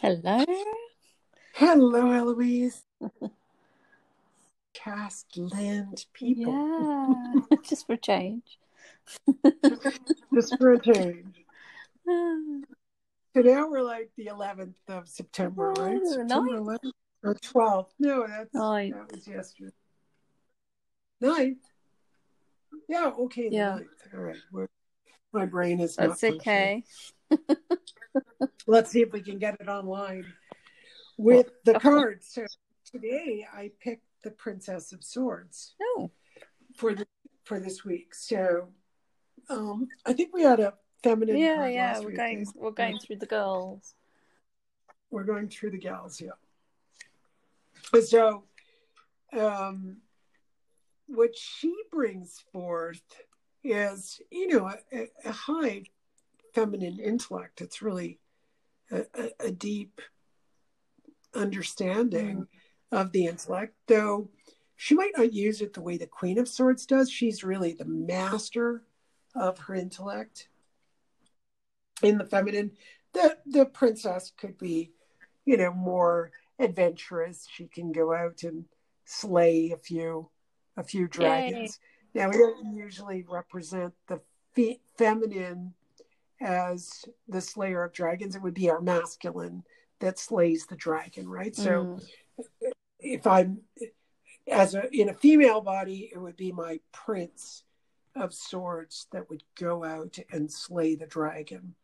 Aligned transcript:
Hello. 0.00 0.44
Hello, 1.54 2.10
Eloise. 2.12 2.84
Cast 4.72 5.36
land 5.36 6.06
people. 6.12 7.42
Yeah, 7.44 7.56
just 7.64 7.86
for 7.86 7.94
a 7.94 7.98
change. 7.98 8.58
Just 10.32 10.56
for 10.58 10.72
a 10.74 10.80
change. 10.80 11.44
So 13.36 13.42
now 13.42 13.68
we're 13.70 13.82
like 13.82 14.10
the 14.16 14.26
11th 14.26 14.74
of 14.88 15.06
September, 15.06 15.74
Oh, 15.76 15.82
right? 15.84 16.00
the 16.02 16.10
September 16.10 16.58
11th 16.58 16.92
or 17.22 17.34
12th. 17.34 17.90
No, 17.98 18.26
that's 18.26 18.52
Ninth. 18.54 18.94
that 18.94 19.12
was 19.12 19.28
yesterday. 19.28 19.70
9th. 21.22 21.56
Yeah, 22.88 23.12
okay. 23.18 23.48
Yeah. 23.52 23.78
9th. 23.80 24.14
All 24.14 24.20
right. 24.20 24.36
We're, 24.50 24.68
my 25.32 25.44
brain 25.44 25.78
is 25.78 25.94
That's 25.96 26.24
okay. 26.24 26.82
Let's 28.66 28.90
see 28.90 29.02
if 29.02 29.12
we 29.12 29.20
can 29.20 29.38
get 29.38 29.60
it 29.60 29.68
online 29.68 30.26
with 31.16 31.50
the 31.64 31.76
Oh. 31.76 31.80
cards. 31.80 32.28
So 32.28 32.46
today 32.84 33.46
I 33.52 33.70
picked 33.80 34.06
the 34.22 34.30
Princess 34.30 34.92
of 34.92 35.04
Swords. 35.04 35.74
Oh, 35.80 36.10
for 36.74 36.94
the 36.94 37.06
for 37.44 37.58
this 37.60 37.84
week. 37.84 38.14
So 38.14 38.68
um 39.48 39.88
I 40.04 40.12
think 40.12 40.34
we 40.34 40.42
had 40.42 40.60
a 40.60 40.74
feminine 41.02 41.36
yeah, 41.38 41.66
yeah. 41.66 41.98
We're 42.00 42.06
week. 42.08 42.16
going. 42.16 42.46
We're 42.54 42.70
going 42.70 42.98
through 42.98 43.16
the 43.16 43.26
girls. 43.26 43.94
We're 45.10 45.24
going 45.24 45.48
through 45.48 45.70
the 45.70 45.78
gals, 45.78 46.20
yeah. 46.20 46.36
So 48.00 48.44
um 49.32 49.98
what 51.06 51.34
she 51.34 51.74
brings 51.90 52.44
forth 52.52 53.00
is, 53.64 54.20
you 54.30 54.48
know, 54.48 54.70
a, 54.92 55.08
a 55.24 55.32
high 55.32 55.84
feminine 56.58 56.98
intellect. 56.98 57.60
It's 57.60 57.82
really 57.82 58.18
a, 58.90 59.04
a, 59.14 59.46
a 59.46 59.50
deep 59.50 60.00
understanding 61.34 62.36
mm-hmm. 62.36 62.96
of 62.96 63.12
the 63.12 63.26
intellect, 63.26 63.74
though 63.86 64.30
she 64.76 64.94
might 64.94 65.12
not 65.16 65.32
use 65.32 65.60
it 65.60 65.74
the 65.74 65.80
way 65.80 65.96
the 65.96 66.06
Queen 66.06 66.38
of 66.38 66.48
Swords 66.48 66.86
does. 66.86 67.10
She's 67.10 67.44
really 67.44 67.72
the 67.72 67.84
master 67.84 68.82
of 69.34 69.58
her 69.58 69.74
intellect. 69.74 70.48
In 72.02 72.18
the 72.18 72.24
feminine, 72.24 72.72
the 73.12 73.38
the 73.46 73.66
princess 73.66 74.32
could 74.36 74.56
be, 74.58 74.92
you 75.44 75.56
know, 75.56 75.72
more 75.72 76.30
adventurous. 76.58 77.46
She 77.50 77.66
can 77.66 77.92
go 77.92 78.14
out 78.14 78.42
and 78.42 78.64
slay 79.04 79.72
a 79.72 79.78
few 79.78 80.30
a 80.76 80.84
few 80.84 81.08
dragons. 81.08 81.78
Now 82.14 82.28
we 82.28 82.38
don't 82.38 82.72
usually 82.74 83.24
represent 83.28 83.94
the 84.06 84.20
fe- 84.54 84.80
feminine 84.96 85.74
as 86.40 87.04
the 87.28 87.40
slayer 87.40 87.84
of 87.84 87.92
dragons. 87.92 88.36
It 88.36 88.42
would 88.42 88.54
be 88.54 88.70
our 88.70 88.80
masculine 88.80 89.64
that 90.00 90.18
slays 90.18 90.66
the 90.66 90.76
dragon, 90.76 91.28
right? 91.28 91.54
So 91.54 91.84
Mm. 91.84 92.08
if 93.00 93.26
I'm 93.26 93.62
as 94.46 94.74
a 94.74 94.88
in 94.94 95.08
a 95.08 95.14
female 95.14 95.60
body, 95.60 96.10
it 96.12 96.18
would 96.18 96.36
be 96.36 96.52
my 96.52 96.80
prince 96.92 97.64
of 98.14 98.32
swords 98.32 99.06
that 99.12 99.28
would 99.28 99.44
go 99.56 99.84
out 99.84 100.18
and 100.32 100.50
slay 100.50 100.94
the 100.94 101.06
dragon, 101.06 101.74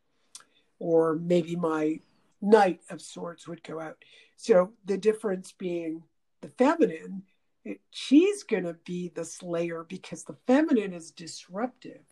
or 0.79 1.17
maybe 1.17 1.57
my 1.57 2.01
knight 2.41 2.81
of 2.91 3.01
swords 3.01 3.47
would 3.47 3.63
go 3.63 3.81
out. 3.81 4.03
So 4.37 4.73
the 4.85 4.99
difference 4.99 5.53
being 5.53 6.03
the 6.41 6.49
feminine, 6.49 7.23
it, 7.65 7.81
she's 7.91 8.43
going 8.43 8.65
to 8.65 8.75
be 8.85 9.09
the 9.09 9.25
slayer 9.25 9.85
because 9.85 10.25
the 10.25 10.37
feminine 10.47 10.93
is 10.93 11.11
disruptive. 11.11 12.03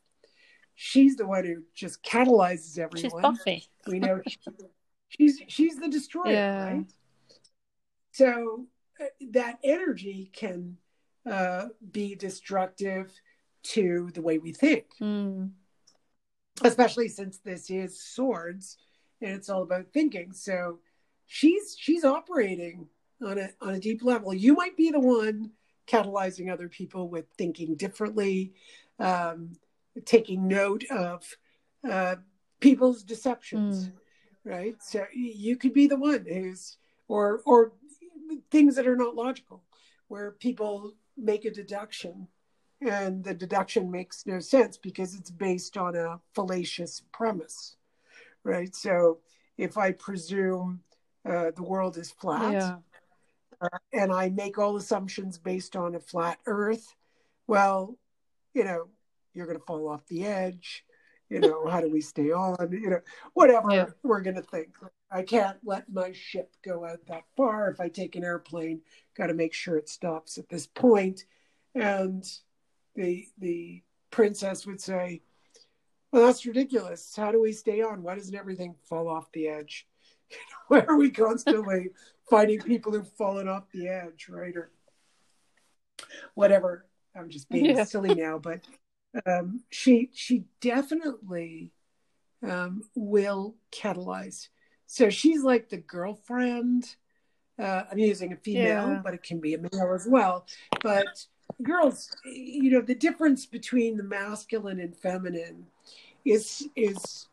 She's 0.74 1.16
the 1.16 1.26
one 1.26 1.44
who 1.44 1.62
just 1.74 2.02
catalyzes 2.02 2.78
everyone. 2.78 2.96
she's 2.96 3.04
everyone. 3.12 3.34
Buffy. 3.34 3.68
We 3.86 3.98
know 4.00 4.20
she- 4.26 4.38
she's 5.08 5.42
she's 5.48 5.76
the 5.76 5.88
destroyer, 5.88 6.32
Yeah. 6.32 6.64
right? 6.64 6.86
So 8.12 8.66
uh, 9.00 9.04
that 9.30 9.58
energy 9.64 10.30
can 10.32 10.76
uh, 11.26 11.68
be 11.92 12.14
destructive 12.14 13.12
to 13.62 14.10
the 14.14 14.22
way 14.22 14.38
we 14.38 14.52
think, 14.52 14.86
Mm. 15.00 15.52
especially 16.64 17.08
since 17.08 17.38
this 17.38 17.70
is 17.70 18.02
swords 18.02 18.76
and 19.20 19.30
it's 19.32 19.48
all 19.48 19.62
about 19.62 19.86
thinking. 19.92 20.32
So 20.32 20.80
she's 21.26 21.76
she's 21.78 22.04
operating 22.04 22.88
on 23.24 23.38
a 23.38 23.50
on 23.60 23.74
a 23.74 23.80
deep 23.80 24.02
level. 24.02 24.34
You 24.34 24.54
might 24.54 24.76
be 24.76 24.90
the 24.90 25.00
one 25.00 25.52
catalyzing 25.86 26.50
other 26.52 26.68
people 26.68 27.08
with 27.08 27.26
thinking 27.38 27.74
differently, 27.76 28.52
um, 28.98 29.52
taking 30.04 30.48
note 30.48 30.84
of 30.90 31.36
uh, 31.88 32.16
people's 32.60 33.02
deceptions, 33.02 33.88
Mm. 33.88 33.92
right? 34.44 34.82
So 34.82 35.06
you 35.12 35.56
could 35.56 35.72
be 35.72 35.86
the 35.86 35.96
one 35.98 36.24
who's 36.26 36.78
or 37.08 37.42
or 37.44 37.72
things 38.50 38.76
that 38.76 38.86
are 38.86 38.96
not 38.96 39.14
logical, 39.14 39.62
where 40.08 40.32
people 40.32 40.94
make 41.16 41.44
a 41.44 41.50
deduction 41.50 42.28
and 42.80 43.22
the 43.22 43.34
deduction 43.34 43.90
makes 43.90 44.26
no 44.26 44.40
sense 44.40 44.76
because 44.76 45.14
it's 45.14 45.30
based 45.30 45.76
on 45.76 45.94
a 45.94 46.18
fallacious 46.34 47.02
premise, 47.12 47.76
right? 48.42 48.74
So 48.74 49.18
if 49.56 49.76
I 49.78 49.92
presume 49.92 50.82
uh, 51.24 51.52
the 51.54 51.62
world 51.62 51.96
is 51.98 52.10
flat, 52.10 52.52
Yeah. 52.52 52.78
uh, 53.60 53.78
and 53.92 54.10
I 54.10 54.30
make 54.30 54.58
all 54.58 54.76
assumptions 54.76 55.38
based 55.38 55.76
on 55.76 55.94
a 55.94 56.00
flat 56.00 56.38
Earth, 56.46 56.96
well, 57.46 57.96
you 58.54 58.64
know, 58.64 58.88
you're 59.34 59.46
going 59.46 59.58
to 59.58 59.64
fall 59.64 59.88
off 59.88 60.06
the 60.06 60.24
edge. 60.24 60.84
You 61.28 61.40
know, 61.40 61.66
how 61.66 61.80
do 61.80 61.90
we 61.90 62.00
stay 62.02 62.30
on? 62.30 62.56
You 62.70 62.90
know, 62.90 63.00
whatever 63.32 63.70
Yeah. 63.70 63.86
we're 64.02 64.20
going 64.20 64.36
to 64.36 64.42
think. 64.42 64.76
I 65.10 65.22
can't 65.22 65.56
let 65.64 65.90
my 65.90 66.12
ship 66.12 66.54
go 66.62 66.84
out 66.84 67.06
that 67.06 67.24
far. 67.36 67.70
If 67.70 67.80
I 67.80 67.88
take 67.88 68.16
an 68.16 68.24
airplane, 68.24 68.82
got 69.16 69.28
to 69.28 69.34
make 69.34 69.54
sure 69.54 69.76
it 69.76 69.88
stops 69.88 70.36
at 70.36 70.48
this 70.48 70.66
point. 70.66 71.24
And 71.74 72.22
the 72.94 73.26
the 73.38 73.82
princess 74.10 74.66
would 74.66 74.80
say, 74.80 75.22
"Well, 76.10 76.26
that's 76.26 76.44
ridiculous. 76.44 77.14
How 77.16 77.32
do 77.32 77.40
we 77.40 77.52
stay 77.52 77.80
on? 77.80 78.02
Why 78.02 78.14
doesn't 78.14 78.34
everything 78.34 78.74
fall 78.84 79.08
off 79.08 79.32
the 79.32 79.48
edge? 79.48 79.86
Why 80.68 80.80
are 80.80 80.96
we 80.98 81.10
constantly 81.10 81.90
finding 82.30 82.60
people 82.60 82.92
who've 82.92 83.08
fallen 83.08 83.48
off 83.48 83.70
the 83.72 83.88
edge, 83.88 84.28
right? 84.28 84.54
Or 84.54 84.70
whatever. 86.34 86.86
I'm 87.14 87.30
just 87.30 87.48
being 87.48 87.66
Yeah. 87.76 87.84
silly 87.84 88.14
now, 88.14 88.38
but 88.38 88.60
um, 89.26 89.62
she 89.70 90.10
she 90.12 90.44
definitely 90.60 91.72
um, 92.42 92.82
will 92.94 93.54
catalyze. 93.70 94.48
So 94.86 95.10
she's 95.10 95.42
like 95.42 95.68
the 95.68 95.78
girlfriend. 95.78 96.96
Uh, 97.58 97.84
I'm 97.90 97.98
using 97.98 98.32
a 98.32 98.36
female, 98.36 98.88
Yeah. 98.94 99.00
but 99.04 99.14
it 99.14 99.22
can 99.22 99.38
be 99.38 99.54
a 99.54 99.58
male 99.58 99.92
as 99.94 100.06
well. 100.08 100.46
But 100.82 101.24
girls, 101.62 102.10
you 102.24 102.70
know, 102.70 102.80
the 102.80 102.94
difference 102.94 103.46
between 103.46 103.96
the 103.96 104.02
masculine 104.02 104.80
and 104.80 104.96
feminine 104.96 105.66
is 106.24 106.66
is 106.76 107.28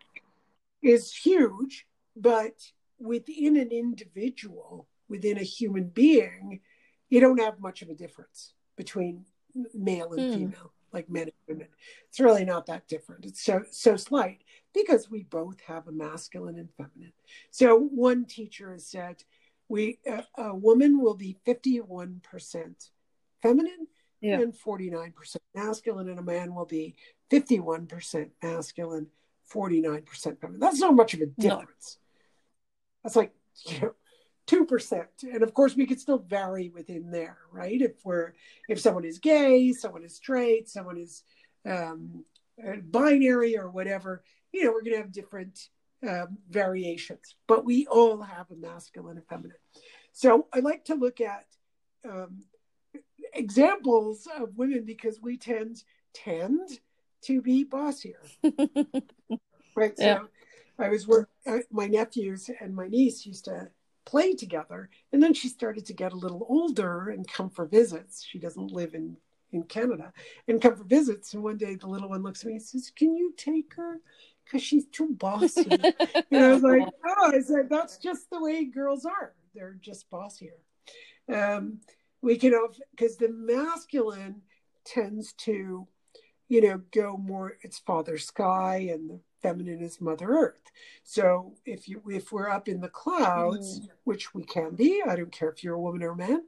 is 0.82 1.14
huge. 1.14 1.88
But 2.16 2.72
within 3.00 3.56
an 3.58 3.72
individual, 3.72 4.88
within 5.08 5.38
a 5.38 5.44
human 5.44 5.86
being, 5.86 6.60
you 7.10 7.20
don't 7.22 7.40
have 7.40 7.60
much 7.60 7.82
of 7.82 7.90
a 7.90 7.94
difference 7.96 8.54
between 8.76 9.26
male 9.74 10.14
and 10.14 10.26
Hmm. 10.28 10.34
female, 10.34 10.74
like 10.94 11.10
men 11.10 11.24
and 11.24 11.32
women. 11.48 11.68
It's 12.10 12.20
really 12.20 12.46
not 12.46 12.66
that 12.68 12.88
different. 12.88 13.26
It's 13.26 13.42
so 13.44 13.64
so 13.72 13.96
slight 13.96 14.44
because 14.74 15.10
we 15.10 15.24
both 15.24 15.60
have 15.62 15.88
a 15.88 15.92
masculine 15.92 16.58
and 16.58 16.70
feminine. 16.78 17.14
So 17.52 17.78
one 17.78 18.26
teacher 18.26 18.72
has 18.72 18.86
said, 18.88 19.24
we 19.68 20.00
a, 20.08 20.24
a 20.38 20.56
woman 20.56 21.02
will 21.02 21.16
be 21.16 21.38
fifty 21.46 21.78
one 21.78 22.22
percent 22.24 22.90
feminine 23.42 23.88
Yeah. 24.22 24.40
and 24.42 24.56
forty 24.56 24.90
nine 24.90 25.12
percent 25.12 25.44
masculine, 25.56 26.10
and 26.10 26.20
a 26.20 26.24
man 26.24 26.54
will 26.56 26.66
be 26.66 26.96
fifty 27.30 27.60
one 27.60 27.86
percent 27.88 28.32
masculine, 28.42 29.08
forty 29.46 29.82
nine 29.82 30.04
percent 30.04 30.42
feminine. 30.42 30.60
That's 30.60 30.80
not 30.80 30.96
much 30.96 31.14
of 31.14 31.22
a 31.22 31.26
No. 31.26 31.60
difference. 31.60 31.98
That's 33.04 33.16
like 33.16 33.34
you 33.66 33.80
know 33.80 33.96
two 34.50 34.66
percent, 34.66 35.10
and 35.22 35.44
of 35.44 35.54
course 35.54 35.76
we 35.76 35.86
could 35.86 36.00
still 36.00 36.18
vary 36.18 36.70
within 36.70 37.12
there, 37.12 37.38
right? 37.52 37.80
If 37.80 38.04
we're 38.04 38.34
if 38.68 38.80
someone 38.80 39.06
is 39.06 39.20
gay, 39.20 39.72
someone 39.74 40.04
is 40.04 40.16
straight, 40.16 40.68
someone 40.68 40.98
is 40.98 41.24
um, 41.70 42.26
uh, 42.68 42.78
binary 42.90 43.56
or 43.56 43.70
whatever, 43.70 44.24
you 44.52 44.64
know, 44.64 44.72
we're 44.72 44.82
going 44.82 44.94
to 44.94 45.02
have 45.02 45.12
different 45.12 45.70
um, 46.08 46.40
variations, 46.50 47.36
but 47.48 47.64
we 47.64 47.86
all 47.88 48.22
have 48.22 48.50
a 48.50 48.56
masculine 48.56 49.18
and 49.18 49.28
feminine. 49.28 49.58
So 50.14 50.48
I 50.52 50.62
like 50.62 50.86
to 50.86 50.96
look 50.96 51.22
at 51.22 51.46
um, 52.04 52.40
examples 53.34 54.28
of 54.36 54.58
women 54.58 54.84
because 54.84 55.20
we 55.22 55.38
tend 55.38 55.84
tend 56.14 56.80
to 57.22 57.42
be 57.42 57.66
bossier, 57.66 58.22
right? 59.76 59.94
Yeah. 59.98 60.18
So 60.18 60.28
I 60.80 60.90
was 60.90 61.08
work. 61.08 61.30
Uh, 61.46 61.60
my 61.72 61.86
nephews 61.86 62.50
and 62.60 62.76
my 62.76 62.88
niece 62.88 63.28
used 63.28 63.46
to 63.46 63.70
play 64.10 64.34
together, 64.34 64.90
and 65.12 65.22
then 65.22 65.34
she 65.34 65.48
started 65.48 65.86
to 65.86 65.94
get 65.94 66.14
a 66.14 66.18
little 66.18 66.46
older 66.50 67.10
and 67.10 67.28
come 67.28 67.50
for 67.50 67.66
visits. 67.66 68.24
She 68.24 68.40
doesn't 68.40 68.72
live 68.72 68.94
in 68.94 69.18
in 69.52 69.64
Canada 69.64 70.14
and 70.48 70.62
come 70.62 70.76
for 70.76 70.84
visits. 70.84 71.34
And 71.34 71.42
one 71.42 71.58
day 71.58 71.74
the 71.74 71.88
little 71.88 72.10
one 72.10 72.22
looks 72.22 72.42
at 72.42 72.48
me 72.48 72.54
and 72.54 72.62
says, 72.62 72.92
"Can 72.96 73.16
you 73.16 73.34
take 73.36 73.74
her? 73.76 74.00
because 74.50 74.66
she's 74.66 74.88
too 74.88 75.10
bossy. 75.12 75.68
and 75.70 76.44
I 76.44 76.54
was 76.54 76.64
like, 76.64 76.82
oh, 77.08 77.32
I 77.34 77.40
said, 77.42 77.70
that's 77.70 77.98
just 77.98 78.30
the 78.30 78.42
way 78.42 78.66
girls 78.66 79.06
are. 79.06 79.34
They're 79.54 79.78
just 79.80 80.10
bossier. 80.10 80.58
Um, 81.32 81.80
we 82.22 82.38
can, 82.38 82.54
all, 82.54 82.70
because 82.92 83.18
the 83.18 83.30
masculine 83.30 84.42
tends 84.86 85.34
to, 85.34 85.88
you 86.48 86.62
know, 86.62 86.82
go 86.92 87.16
more, 87.18 87.58
it's 87.62 87.80
father 87.80 88.18
sky 88.18 88.90
and 88.92 89.10
the 89.10 89.20
feminine 89.42 89.82
is 89.82 90.02
mother 90.02 90.30
earth. 90.30 90.72
So 91.04 91.54
if 91.66 91.88
you, 91.88 92.02
if 92.08 92.32
we're 92.32 92.50
up 92.50 92.68
in 92.68 92.82
the 92.82 92.90
clouds, 92.90 93.80
mm. 93.80 93.88
which 94.04 94.34
we 94.34 94.44
can 94.44 94.76
be, 94.76 95.02
I 95.08 95.16
don't 95.16 95.32
care 95.32 95.50
if 95.50 95.64
you're 95.64 95.76
a 95.76 95.82
woman 95.82 96.04
or 96.04 96.12
a 96.12 96.16
man, 96.16 96.44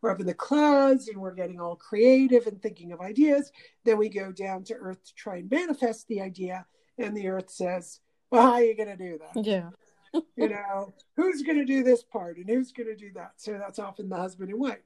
we're 0.00 0.10
up 0.10 0.20
in 0.20 0.26
the 0.26 0.34
clouds 0.34 1.08
and 1.08 1.20
we're 1.20 1.34
getting 1.34 1.60
all 1.60 1.76
creative 1.76 2.46
and 2.46 2.60
thinking 2.60 2.92
of 2.92 3.00
ideas. 3.00 3.52
Then 3.84 3.98
we 3.98 4.08
go 4.08 4.32
down 4.32 4.64
to 4.64 4.74
earth 4.74 5.04
to 5.04 5.14
try 5.14 5.36
and 5.36 5.50
manifest 5.50 6.08
the 6.08 6.20
idea 6.20 6.66
and 6.98 7.16
the 7.16 7.28
earth 7.28 7.50
says, 7.50 8.00
well, 8.30 8.42
how 8.42 8.52
are 8.54 8.62
you 8.62 8.76
going 8.76 8.88
to 8.88 8.96
do 8.96 9.18
that? 9.18 9.44
Yeah. 9.44 9.70
you 10.36 10.48
know, 10.48 10.92
who's 11.16 11.42
going 11.42 11.58
to 11.58 11.64
do 11.64 11.82
this 11.82 12.02
part 12.02 12.36
and 12.36 12.48
who's 12.48 12.72
going 12.72 12.88
to 12.88 12.96
do 12.96 13.12
that? 13.14 13.32
So 13.36 13.52
that's 13.52 13.78
often 13.78 14.08
the 14.08 14.16
husband 14.16 14.50
and 14.50 14.60
wife. 14.60 14.78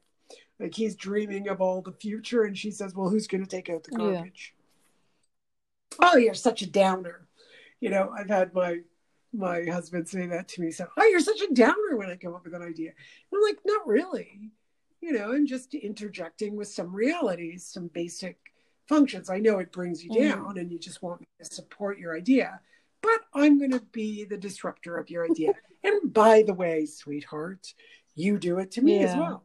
Like 0.58 0.74
he's 0.74 0.96
dreaming 0.96 1.48
of 1.48 1.60
all 1.60 1.82
the 1.82 1.92
future, 1.92 2.44
and 2.44 2.56
she 2.56 2.70
says, 2.70 2.94
well, 2.94 3.08
who's 3.08 3.26
going 3.26 3.44
to 3.44 3.50
take 3.50 3.68
out 3.68 3.84
the 3.84 3.92
garbage? 3.92 4.54
Yeah. 4.58 6.08
Oh, 6.12 6.16
you're 6.16 6.34
such 6.34 6.62
a 6.62 6.66
downer. 6.66 7.25
You 7.80 7.90
know, 7.90 8.12
I've 8.16 8.28
had 8.28 8.54
my 8.54 8.80
my 9.32 9.64
husband 9.64 10.08
say 10.08 10.26
that 10.26 10.48
to 10.48 10.62
me. 10.62 10.70
So, 10.70 10.86
oh, 10.96 11.04
you're 11.04 11.20
such 11.20 11.40
a 11.42 11.52
downer 11.52 11.96
when 11.96 12.10
I 12.10 12.16
come 12.16 12.34
up 12.34 12.44
with 12.44 12.54
an 12.54 12.62
idea. 12.62 12.92
I'm 13.32 13.42
like, 13.42 13.58
not 13.64 13.86
really. 13.86 14.50
You 15.00 15.12
know, 15.12 15.32
and 15.32 15.46
just 15.46 15.74
interjecting 15.74 16.56
with 16.56 16.68
some 16.68 16.94
realities, 16.94 17.64
some 17.66 17.88
basic 17.88 18.38
functions. 18.88 19.30
I 19.30 19.38
know 19.38 19.58
it 19.58 19.72
brings 19.72 20.02
you 20.02 20.10
mm. 20.10 20.30
down 20.30 20.58
and 20.58 20.72
you 20.72 20.78
just 20.78 21.02
want 21.02 21.20
me 21.20 21.26
to 21.38 21.44
support 21.44 21.98
your 21.98 22.16
idea, 22.16 22.60
but 23.02 23.20
I'm 23.34 23.58
going 23.58 23.72
to 23.72 23.82
be 23.92 24.24
the 24.24 24.38
disruptor 24.38 24.96
of 24.96 25.10
your 25.10 25.24
idea. 25.24 25.52
and 25.84 26.12
by 26.12 26.42
the 26.42 26.54
way, 26.54 26.86
sweetheart, 26.86 27.74
you 28.14 28.38
do 28.38 28.58
it 28.58 28.70
to 28.72 28.82
me 28.82 29.00
yeah. 29.00 29.06
as 29.06 29.16
well. 29.16 29.44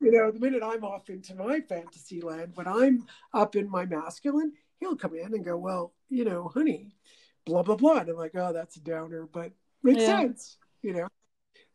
You 0.00 0.12
know, 0.12 0.30
the 0.30 0.40
minute 0.40 0.62
I'm 0.64 0.84
off 0.84 1.10
into 1.10 1.34
my 1.34 1.60
fantasy 1.60 2.22
land, 2.22 2.52
when 2.54 2.66
I'm 2.66 3.06
up 3.34 3.54
in 3.54 3.68
my 3.68 3.84
masculine, 3.84 4.54
he'll 4.78 4.96
come 4.96 5.14
in 5.14 5.34
and 5.34 5.44
go, 5.44 5.58
Well, 5.58 5.92
you 6.08 6.24
know, 6.24 6.50
honey, 6.54 6.94
blah, 7.44 7.62
blah, 7.62 7.76
blah. 7.76 7.98
And 7.98 8.10
I'm 8.10 8.16
like, 8.16 8.34
Oh, 8.34 8.52
that's 8.52 8.76
a 8.76 8.80
downer, 8.80 9.28
but 9.32 9.52
makes 9.82 10.02
yeah. 10.02 10.20
sense. 10.20 10.56
You 10.82 10.94
know, 10.94 11.08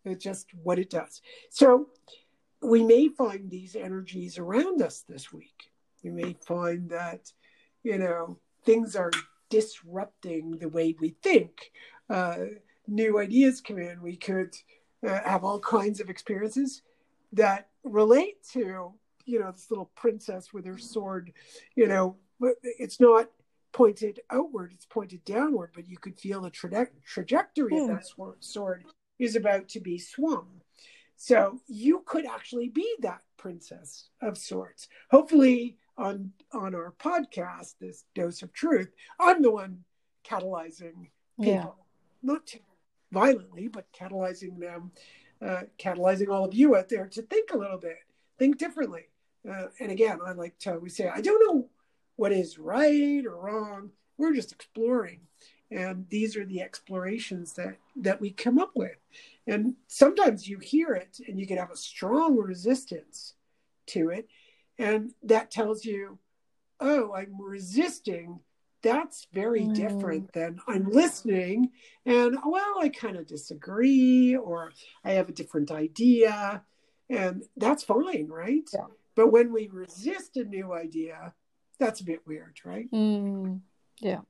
it's 0.03 0.23
just 0.23 0.47
what 0.63 0.79
it 0.79 0.89
does. 0.89 1.21
So 1.49 1.89
we 2.61 2.83
may 2.83 3.09
find 3.09 3.49
these 3.49 3.75
energies 3.75 4.37
around 4.37 4.81
us 4.81 5.03
this 5.07 5.31
week 5.31 5.71
you 6.05 6.11
may 6.11 6.35
find 6.45 6.87
that, 6.91 7.31
you 7.83 7.97
know, 7.97 8.37
things 8.63 8.95
are 8.95 9.11
disrupting 9.49 10.59
the 10.59 10.69
way 10.69 10.95
we 10.99 11.15
think. 11.23 11.71
Uh, 12.07 12.37
new 12.87 13.19
ideas 13.19 13.59
come 13.59 13.79
in. 13.79 13.99
We 14.03 14.15
could 14.15 14.55
uh, 15.05 15.21
have 15.23 15.43
all 15.43 15.59
kinds 15.59 15.99
of 15.99 16.11
experiences 16.11 16.83
that 17.33 17.69
relate 17.83 18.43
to, 18.51 18.93
you 19.25 19.39
know, 19.39 19.51
this 19.51 19.71
little 19.71 19.89
princess 19.95 20.53
with 20.53 20.67
her 20.67 20.77
sword. 20.77 21.33
You 21.75 21.87
know, 21.87 22.17
it's 22.61 22.99
not 22.99 23.31
pointed 23.75 24.21
outward; 24.29 24.71
it's 24.73 24.85
pointed 24.85 25.23
downward. 25.25 25.71
But 25.75 25.89
you 25.89 25.97
could 25.97 26.17
feel 26.17 26.41
the 26.41 26.49
tra- 26.49 26.87
trajectory 27.03 27.77
of 27.77 27.89
that 27.89 28.07
sword 28.39 28.85
is 29.19 29.35
about 29.35 29.67
to 29.69 29.81
be 29.81 29.97
swung. 29.99 30.47
So 31.17 31.59
you 31.67 32.01
could 32.05 32.25
actually 32.25 32.69
be 32.69 32.89
that 33.01 33.21
princess 33.37 34.09
of 34.21 34.37
sorts. 34.37 34.87
Hopefully, 35.11 35.77
on 35.97 36.31
on 36.53 36.73
our 36.73 36.93
podcast, 36.99 37.75
this 37.79 38.05
dose 38.15 38.41
of 38.41 38.53
truth, 38.53 38.93
I'm 39.19 39.41
the 39.41 39.51
one 39.51 39.83
catalyzing 40.25 41.09
people, 41.39 41.53
yeah. 41.53 41.67
not 42.23 42.55
violently, 43.11 43.67
but 43.67 43.91
catalyzing 43.91 44.57
them, 44.57 44.91
uh, 45.41 45.63
catalyzing 45.77 46.29
all 46.29 46.45
of 46.45 46.53
you 46.53 46.77
out 46.77 46.87
there 46.87 47.07
to 47.09 47.21
think 47.23 47.51
a 47.51 47.57
little 47.57 47.77
bit, 47.77 47.97
think 48.39 48.57
differently. 48.57 49.09
Uh, 49.49 49.67
and 49.81 49.91
again, 49.91 50.19
I 50.25 50.31
like 50.31 50.57
to 50.59 50.75
always 50.75 50.95
say, 50.95 51.07
I 51.07 51.21
don't 51.21 51.45
know 51.45 51.69
what 52.15 52.31
is 52.31 52.57
right 52.57 53.23
or 53.25 53.35
wrong. 53.35 53.91
We're 54.17 54.33
just 54.33 54.53
exploring, 54.53 55.21
and 55.69 56.05
these 56.09 56.37
are 56.37 56.45
the 56.45 56.61
explorations 56.61 57.53
that 57.53 57.77
that 57.97 58.21
we 58.21 58.31
come 58.31 58.59
up 58.59 58.71
with. 58.75 58.97
And 59.47 59.75
sometimes 59.87 60.47
you 60.47 60.59
hear 60.59 60.93
it, 60.93 61.17
and 61.27 61.39
you 61.39 61.45
can 61.45 61.57
have 61.57 61.71
a 61.71 61.77
strong 61.77 62.37
resistance 62.37 63.33
to 63.87 64.09
it 64.09 64.27
and 64.77 65.11
that 65.23 65.51
tells 65.51 65.85
you, 65.85 66.19
oh, 66.79 67.13
I'm 67.13 67.41
resisting. 67.41 68.39
That's 68.81 69.27
very 69.33 69.61
mm. 69.61 69.73
different 69.73 70.33
than 70.33 70.59
I'm 70.67 70.89
listening 70.89 71.71
and, 72.05 72.37
well, 72.45 72.75
I 72.79 72.89
kind 72.89 73.15
of 73.17 73.25
disagree 73.25 74.35
or 74.35 74.73
I 75.03 75.11
have 75.11 75.29
a 75.29 75.33
different 75.33 75.71
idea. 75.71 76.63
And 77.09 77.43
that's 77.57 77.83
fine, 77.83 78.27
right? 78.29 78.67
Yeah. 78.73 78.85
But 79.15 79.31
when 79.31 79.51
we 79.53 79.69
resist 79.71 80.37
a 80.37 80.43
new 80.43 80.73
idea, 80.73 81.33
that's 81.79 82.01
a 82.01 82.05
bit 82.05 82.25
weird, 82.25 82.59
right? 82.65 82.89
Mm. 82.91 83.61
Yeah 83.99 84.21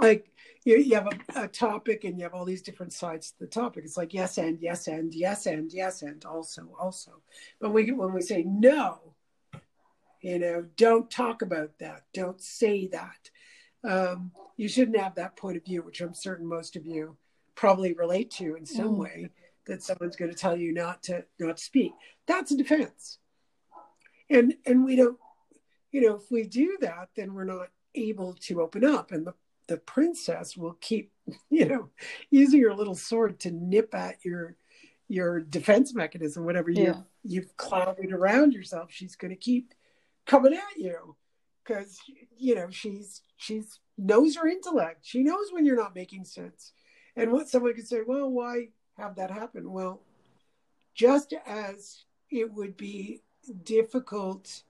like 0.00 0.30
you, 0.64 0.78
you 0.78 0.94
have 0.94 1.08
a, 1.34 1.42
a, 1.42 1.48
topic 1.48 2.04
and 2.04 2.16
you 2.16 2.24
have 2.24 2.34
all 2.34 2.44
these 2.44 2.62
different 2.62 2.92
sides 2.92 3.30
to 3.30 3.38
the 3.40 3.46
topic. 3.46 3.84
It's 3.84 3.96
like 3.96 4.14
yes 4.14 4.38
and 4.38 4.58
yes 4.60 4.86
and 4.86 5.12
yes 5.12 5.46
and 5.46 5.72
yes 5.72 6.02
and 6.02 6.24
also 6.24 6.68
also. 6.78 7.22
But 7.60 7.70
we 7.70 7.90
when 7.90 8.12
we 8.12 8.20
say 8.20 8.44
no, 8.44 9.14
you 10.20 10.38
know, 10.38 10.66
don't 10.76 11.10
talk 11.10 11.42
about 11.42 11.78
that. 11.80 12.04
Don't 12.14 12.40
say 12.40 12.88
that. 12.88 13.30
Um, 13.84 14.32
you 14.56 14.68
shouldn't 14.68 14.98
have 14.98 15.14
that 15.16 15.36
point 15.36 15.56
of 15.56 15.64
view, 15.64 15.82
which 15.82 16.00
I'm 16.00 16.14
certain 16.14 16.46
most 16.46 16.76
of 16.76 16.84
you 16.84 17.16
probably 17.54 17.92
relate 17.92 18.30
to 18.32 18.56
in 18.56 18.66
some 18.66 18.94
mm. 18.94 18.98
way. 18.98 19.30
That 19.66 19.82
someone's 19.82 20.16
going 20.16 20.30
to 20.30 20.36
tell 20.36 20.56
you 20.56 20.72
not 20.72 21.02
to 21.04 21.26
not 21.38 21.60
speak. 21.60 21.92
That's 22.26 22.52
a 22.52 22.56
defense, 22.56 23.18
and 24.30 24.54
and 24.66 24.84
we 24.84 24.96
don't. 24.96 25.18
You 25.90 26.02
know, 26.02 26.16
if 26.16 26.30
we 26.30 26.44
do 26.44 26.76
that, 26.82 27.08
then 27.16 27.32
we're 27.32 27.44
not 27.44 27.68
able 27.94 28.34
to 28.34 28.60
open 28.60 28.84
up. 28.84 29.10
And 29.10 29.26
the 29.26 29.34
the 29.68 29.76
princess 29.76 30.56
will 30.56 30.76
keep, 30.80 31.12
you 31.50 31.66
know, 31.66 31.88
using 32.30 32.62
her 32.62 32.74
little 32.74 32.94
sword 32.94 33.40
to 33.40 33.50
nip 33.50 33.94
at 33.94 34.24
your 34.24 34.56
your 35.08 35.40
defense 35.40 35.94
mechanism, 35.94 36.44
whatever 36.44 36.70
you 36.70 36.84
yeah. 36.84 37.00
you've 37.22 37.56
clouded 37.56 38.12
around 38.12 38.52
yourself. 38.52 38.90
She's 38.90 39.16
going 39.16 39.30
to 39.30 39.36
keep 39.36 39.72
coming 40.26 40.52
at 40.52 40.76
you 40.76 41.16
because 41.64 41.98
you 42.36 42.54
know 42.54 42.68
she's 42.70 43.22
she's 43.36 43.80
knows 43.96 44.36
her 44.36 44.46
intellect. 44.46 45.00
She 45.02 45.22
knows 45.22 45.46
when 45.50 45.64
you're 45.64 45.76
not 45.76 45.94
making 45.94 46.24
sense. 46.24 46.72
And 47.16 47.32
what 47.32 47.48
someone 47.48 47.74
could 47.74 47.88
say, 47.88 48.00
well, 48.06 48.30
why 48.30 48.68
have 48.96 49.16
that 49.16 49.30
happen? 49.30 49.72
Well, 49.72 50.02
just 50.94 51.34
as 51.46 52.04
it 52.30 52.52
would 52.52 52.76
be 52.76 53.22
difficult 53.48 54.62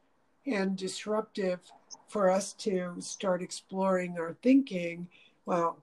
and 0.47 0.77
disruptive 0.77 1.61
for 2.09 2.31
us 2.31 2.53
to 2.55 2.95
start 3.01 3.43
exploring 3.43 4.17
our 4.19 4.35
thinking, 4.43 5.09
well, 5.45 5.83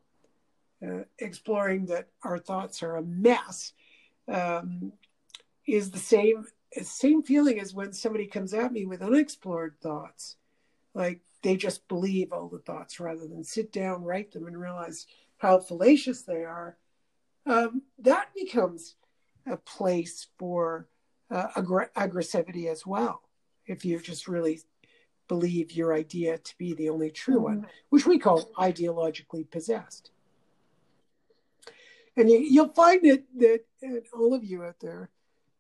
uh, 0.86 1.04
exploring 1.20 1.86
that 1.86 2.08
our 2.24 2.38
thoughts 2.38 2.84
are 2.84 2.98
a 2.98 3.04
mess, 3.04 3.74
um, 4.28 4.92
is 5.68 5.92
the 5.92 6.00
same 6.00 6.46
same 6.84 7.24
feeling 7.24 7.60
as 7.60 7.74
when 7.74 7.94
somebody 7.94 8.28
comes 8.28 8.54
at 8.54 8.74
me 8.74 8.86
with 8.86 9.02
unexplored 9.02 9.80
thoughts, 9.80 10.36
like 10.94 11.22
they 11.42 11.56
just 11.56 11.88
believe 11.88 12.34
all 12.34 12.50
the 12.50 12.60
thoughts 12.60 13.00
rather 13.00 13.28
than 13.28 13.44
sit 13.44 13.72
down, 13.72 14.04
write 14.04 14.32
them, 14.32 14.46
and 14.46 14.60
realize 14.60 15.08
how 15.38 15.60
fallacious 15.60 16.24
they 16.24 16.44
are. 16.44 16.76
Um, 17.46 17.84
that 18.00 18.30
becomes 18.36 18.96
a 19.48 19.56
place 19.56 20.28
for 20.38 20.88
uh, 21.32 21.48
aggr- 21.56 21.92
aggressivity 21.96 22.72
as 22.72 22.86
well. 22.86 23.22
If 23.66 23.84
you 23.84 24.00
just 24.00 24.28
really 24.28 24.62
believe 25.28 25.72
your 25.72 25.94
idea 25.94 26.38
to 26.38 26.58
be 26.58 26.74
the 26.74 26.90
only 26.90 27.10
true 27.10 27.40
one, 27.40 27.58
mm-hmm. 27.58 27.68
which 27.90 28.06
we 28.06 28.20
call 28.20 28.52
ideologically 28.58 29.50
possessed. 29.50 30.12
And 32.18 32.30
you, 32.30 32.62
will 32.62 32.74
find 32.74 33.02
that 33.04 33.24
that 33.38 33.64
all 34.14 34.34
of 34.34 34.44
you 34.44 34.64
out 34.64 34.80
there, 34.80 35.10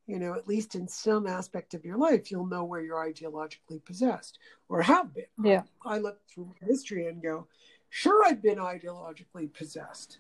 you 0.08 0.20
know, 0.20 0.34
at 0.34 0.48
least 0.48 0.76
in 0.76 0.88
some 0.88 1.28
aspect 1.28 1.74
of 1.74 1.84
your 1.84 1.98
life, 1.98 2.32
you'll 2.32 2.46
know 2.46 2.64
where 2.64 2.82
you're 2.82 3.12
ideologically 3.12 3.84
possessed 3.84 4.40
or 4.70 4.82
have 4.82 5.14
been. 5.14 5.26
Yeah. 5.44 5.64
I 5.86 5.98
look 5.98 6.20
through 6.28 6.54
history 6.62 7.08
and 7.08 7.22
go, 7.22 7.48
sure, 7.90 8.24
I've 8.26 8.42
been 8.42 8.58
ideologically 8.58 9.54
possessed. 9.54 10.20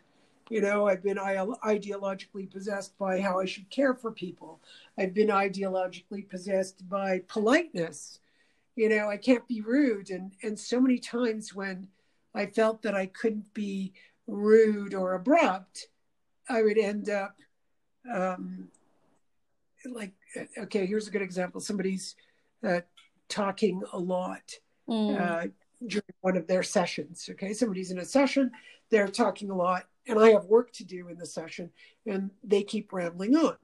You 0.49 0.61
know, 0.61 0.87
I've 0.87 1.01
been 1.01 1.17
ideologically 1.17 2.51
possessed 2.51 2.97
by 2.97 3.19
how 3.19 3.39
I 3.39 3.45
should 3.45 3.69
care 3.69 3.93
for 3.93 4.11
people. 4.11 4.61
I've 4.97 5.13
been 5.13 5.29
ideologically 5.29 6.29
possessed 6.29 6.87
by 6.87 7.21
politeness 7.27 8.19
you 8.77 8.89
know 8.89 9.09
i 9.09 9.15
can't 9.15 9.47
be 9.47 9.61
rude 9.61 10.09
and 10.09 10.33
and 10.43 10.59
so 10.59 10.81
many 10.81 10.99
times 10.99 11.55
when 11.55 11.87
i 12.33 12.45
felt 12.45 12.81
that 12.81 12.93
i 12.93 13.05
couldn't 13.05 13.53
be 13.53 13.93
rude 14.27 14.93
or 14.93 15.13
abrupt 15.13 15.87
i 16.49 16.61
would 16.61 16.77
end 16.77 17.09
up 17.09 17.37
um 18.13 18.67
like 19.85 20.11
okay 20.57 20.85
here's 20.85 21.07
a 21.07 21.11
good 21.11 21.21
example 21.21 21.61
somebody's 21.61 22.15
uh, 22.65 22.81
talking 23.29 23.81
a 23.93 23.99
lot 23.99 24.59
mm. 24.89 25.19
uh, 25.19 25.47
during 25.87 26.03
one 26.21 26.37
of 26.37 26.47
their 26.47 26.63
sessions. 26.63 27.29
Okay, 27.31 27.53
somebody's 27.53 27.91
in 27.91 27.99
a 27.99 28.05
session, 28.05 28.51
they're 28.89 29.07
talking 29.07 29.49
a 29.49 29.55
lot, 29.55 29.85
and 30.07 30.19
I 30.19 30.29
have 30.31 30.45
work 30.45 30.71
to 30.73 30.83
do 30.83 31.07
in 31.07 31.17
the 31.17 31.25
session, 31.25 31.71
and 32.05 32.31
they 32.43 32.63
keep 32.63 32.93
rambling 32.93 33.35
on. 33.35 33.57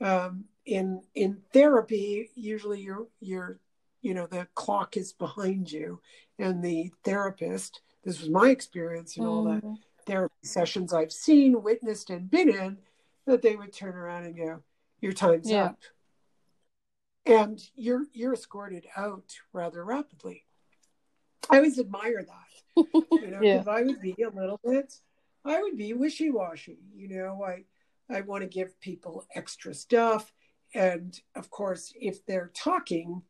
Um, 0.00 0.44
in 0.66 1.02
in 1.14 1.42
therapy, 1.52 2.30
usually 2.34 2.80
you're 2.80 3.06
you're 3.20 3.58
you 4.02 4.14
know 4.14 4.26
the 4.26 4.46
clock 4.54 4.96
is 4.96 5.12
behind 5.12 5.70
you, 5.72 6.00
and 6.38 6.62
the 6.62 6.92
therapist. 7.04 7.80
This 8.04 8.20
was 8.20 8.30
my 8.30 8.50
experience 8.50 9.16
in 9.16 9.24
all 9.24 9.44
the 9.44 9.60
Mm. 9.60 9.78
therapy 10.06 10.34
sessions 10.44 10.92
I've 10.92 11.12
seen, 11.12 11.62
witnessed, 11.62 12.10
and 12.10 12.30
been 12.30 12.48
in. 12.48 12.78
That 13.26 13.42
they 13.42 13.56
would 13.56 13.72
turn 13.72 13.94
around 13.96 14.24
and 14.24 14.36
go, 14.36 14.62
"Your 15.00 15.12
time's 15.12 15.50
Yeah. 15.50 15.64
up," 15.66 15.78
and 17.26 17.60
you're 17.74 18.06
you're 18.12 18.32
escorted 18.34 18.86
out 18.96 19.34
rather 19.52 19.84
rapidly. 19.84 20.44
I 21.50 21.56
always 21.56 21.78
admire 21.78 22.24
that, 22.24 22.76
you 22.76 23.30
know, 23.30 23.40
Yeah. 23.42 23.58
because 23.58 23.68
I 23.68 23.82
would 23.82 24.00
be 24.00 24.14
a 24.22 24.30
little 24.30 24.60
bit, 24.62 24.94
I 25.48 25.62
would 25.62 25.76
be 25.76 25.92
wishy 25.92 26.30
washy. 26.30 26.78
You 26.94 27.08
know, 27.08 27.42
I 27.44 27.64
I 28.10 28.22
want 28.22 28.42
to 28.42 28.48
give 28.48 28.80
people 28.80 29.26
extra 29.34 29.74
stuff, 29.74 30.32
and 30.74 31.18
of 31.34 31.50
course, 31.50 31.92
if 32.00 32.24
they're 32.26 32.50
talking 32.54 33.22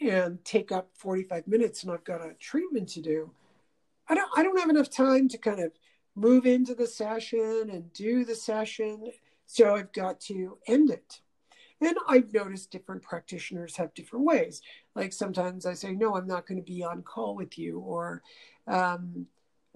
and 0.00 0.44
take 0.44 0.72
up 0.72 0.90
forty 0.94 1.22
five 1.24 1.46
minutes, 1.46 1.82
and 1.82 1.92
I've 1.92 2.04
got 2.04 2.20
a 2.20 2.34
treatment 2.34 2.88
to 2.90 3.00
do, 3.00 3.30
I 4.08 4.14
don't 4.14 4.30
I 4.36 4.42
don't 4.42 4.58
have 4.60 4.70
enough 4.70 4.90
time 4.90 5.28
to 5.28 5.38
kind 5.38 5.60
of 5.60 5.72
move 6.14 6.46
into 6.46 6.74
the 6.74 6.86
session 6.86 7.70
and 7.70 7.92
do 7.92 8.24
the 8.24 8.34
session, 8.34 9.10
so 9.46 9.74
I've 9.74 9.92
got 9.92 10.20
to 10.22 10.58
end 10.66 10.90
it. 10.90 11.20
And 11.80 11.96
I've 12.08 12.32
noticed 12.32 12.72
different 12.72 13.02
practitioners 13.02 13.76
have 13.76 13.94
different 13.94 14.24
ways. 14.24 14.62
Like 14.96 15.12
sometimes 15.12 15.64
I 15.64 15.74
say, 15.74 15.92
no, 15.92 16.16
I'm 16.16 16.26
not 16.26 16.46
going 16.46 16.58
to 16.58 16.72
be 16.72 16.82
on 16.82 17.02
call 17.02 17.36
with 17.36 17.56
you. 17.56 17.78
Or 17.78 18.22
um, 18.66 19.26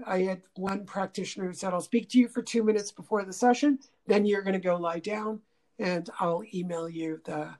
I 0.06 0.22
had 0.22 0.42
one 0.54 0.84
practitioner 0.84 1.46
who 1.46 1.52
said, 1.52 1.72
I'll 1.72 1.80
speak 1.80 2.08
to 2.10 2.18
you 2.18 2.28
for 2.28 2.42
two 2.42 2.62
minutes 2.62 2.90
before 2.90 3.24
the 3.24 3.32
session. 3.32 3.78
Then 4.06 4.24
you're 4.26 4.42
going 4.42 4.54
to 4.54 4.60
go 4.60 4.76
lie 4.76 4.98
down 4.98 5.40
and 5.78 6.08
I'll 6.20 6.42
email 6.54 6.88
you 6.88 7.20
the, 7.24 7.50